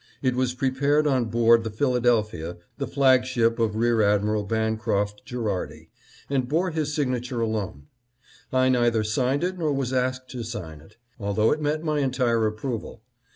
[0.23, 5.47] It was prepared on board the Phil adelphia, the flagship of Rear Admiral Bancroft Gher
[5.47, 5.91] ardi,
[6.27, 7.85] and bore his signature alone.
[8.51, 12.47] I neither signed it nor was asked to sign it, although it met my entire
[12.47, 13.03] approval.